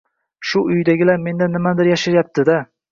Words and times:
Shu, 0.51 0.61
uyidagilar 0.69 1.21
mendan 1.29 1.57
nimanidir 1.59 1.95
yashirishyapti-da... 1.95 2.61